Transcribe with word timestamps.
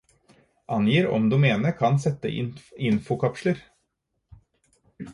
Angir 0.77 1.07
om 1.17 1.27
domenet 1.33 1.77
kan 1.83 2.01
sette 2.07 2.33
infokapsler. 2.89 3.65